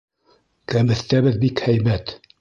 Кәбеҫтәбеҙ 0.73 1.39
бик 1.45 1.65
һәйбәт! 1.67 2.15